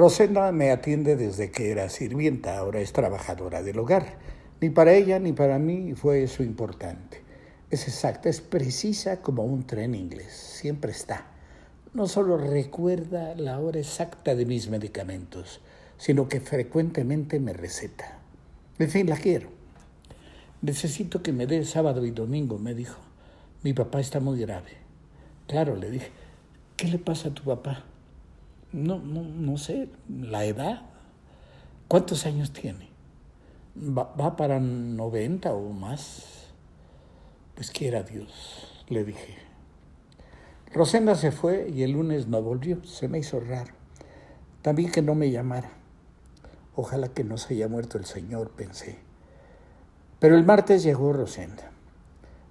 [0.00, 4.16] Rosenda me atiende desde que era sirvienta, ahora es trabajadora del hogar.
[4.58, 7.22] Ni para ella ni para mí fue eso importante.
[7.68, 11.26] Es exacta, es precisa como un tren inglés, siempre está.
[11.92, 15.60] No solo recuerda la hora exacta de mis medicamentos,
[15.98, 18.20] sino que frecuentemente me receta.
[18.78, 19.50] En fin, la quiero.
[20.62, 22.98] Necesito que me dé sábado y domingo, me dijo.
[23.62, 24.78] Mi papá está muy grave.
[25.46, 26.08] Claro, le dije,
[26.78, 27.84] ¿qué le pasa a tu papá?
[28.72, 30.82] No, no, no sé, la edad.
[31.88, 32.88] ¿Cuántos años tiene?
[33.76, 36.52] Va, para 90 o más.
[37.56, 39.36] Pues quiera Dios, le dije.
[40.72, 42.84] Rosenda se fue y el lunes no volvió.
[42.84, 43.72] Se me hizo raro.
[44.62, 45.72] También que no me llamara.
[46.76, 48.98] Ojalá que no se haya muerto el Señor, pensé.
[50.20, 51.72] Pero el martes llegó Rosenda.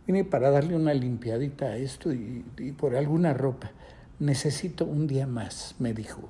[0.05, 2.43] Vine para darle una limpiadita a esto y
[2.77, 3.71] por alguna ropa.
[4.19, 6.21] Necesito un día más, me dijo.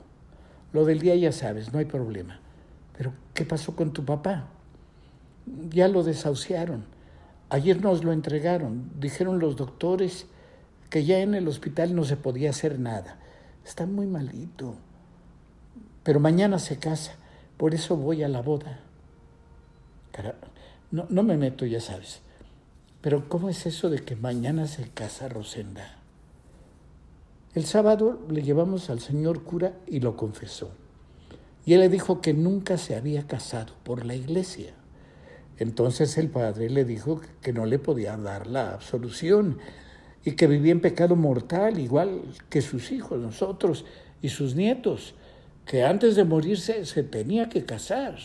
[0.73, 2.39] Lo del día ya sabes, no hay problema.
[2.97, 4.47] Pero, ¿qué pasó con tu papá?
[5.69, 6.85] Ya lo desahuciaron.
[7.49, 8.91] Ayer nos lo entregaron.
[8.99, 10.27] Dijeron los doctores
[10.89, 13.17] que ya en el hospital no se podía hacer nada.
[13.65, 14.75] Está muy malito.
[16.03, 17.13] Pero mañana se casa.
[17.57, 18.79] Por eso voy a la boda.
[20.91, 22.21] no, no me meto, ya sabes.
[23.01, 25.98] Pero ¿cómo es eso de que mañana se casa Rosenda?
[27.59, 30.71] El sábado le llevamos al señor cura y lo confesó.
[31.65, 34.71] Y él le dijo que nunca se había casado por la iglesia.
[35.57, 39.57] Entonces el padre le dijo que no le podía dar la absolución
[40.23, 43.83] y que vivía en pecado mortal, igual que sus hijos, nosotros
[44.21, 45.13] y sus nietos,
[45.65, 48.19] que antes de morirse se tenía que casar.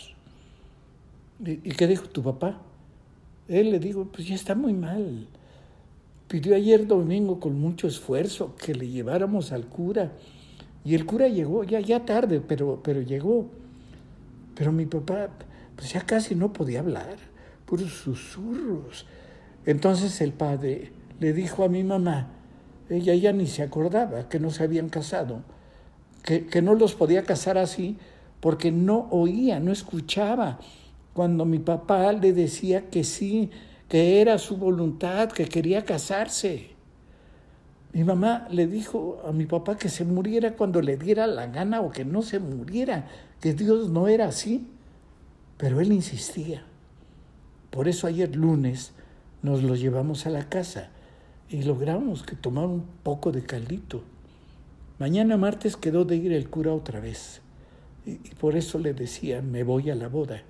[1.44, 2.62] ¿Y, qué dijo tu papá?
[3.48, 5.26] Él le dijo, pues ya está muy mal.
[6.34, 10.10] Pidió ayer domingo con mucho esfuerzo que le lleváramos al cura.
[10.84, 13.46] Y el cura llegó, ya, ya tarde, pero, pero llegó.
[14.56, 15.28] Pero mi papá,
[15.76, 17.18] pues ya casi no podía hablar,
[17.66, 19.06] puros susurros.
[19.64, 20.90] Entonces el padre
[21.20, 22.32] le dijo a mi mamá,
[22.90, 25.44] ella ya ni se acordaba que no se habían casado,
[26.24, 27.96] que, que no los podía casar así
[28.40, 30.58] porque no oía, no escuchaba.
[31.12, 33.52] Cuando mi papá le decía que sí,
[33.88, 36.70] que era su voluntad, que quería casarse.
[37.92, 41.80] Mi mamá le dijo a mi papá que se muriera cuando le diera la gana
[41.80, 43.08] o que no se muriera,
[43.40, 44.66] que Dios no era así.
[45.56, 46.64] Pero él insistía.
[47.70, 48.92] Por eso ayer lunes
[49.42, 50.90] nos lo llevamos a la casa
[51.48, 54.02] y logramos que tomara un poco de caldito.
[54.98, 57.42] Mañana martes quedó de ir el cura otra vez.
[58.06, 60.42] Y, y, por eso le decía, me voy a la boda.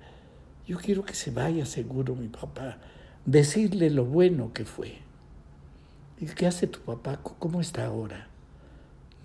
[0.67, 2.77] Yo quiero que se vaya seguro mi papá,
[3.25, 4.99] decirle lo bueno que fue.
[6.19, 7.17] ¿Y qué hace tu papá?
[7.17, 8.27] ¿Cómo está ahora?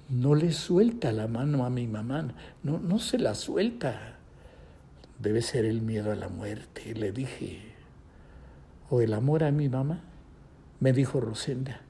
[0.08, 2.34] No le suelta la mano a mi mamá,
[2.64, 4.16] no, no se la suelta.
[5.20, 7.60] Debe ser el miedo a la muerte, le dije.
[8.88, 10.00] O el amor a mi mamá,
[10.80, 11.82] me dijo Rosenda,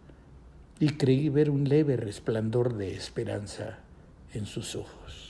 [0.80, 3.78] y creí ver un leve resplandor de esperanza
[4.34, 5.29] en sus ojos.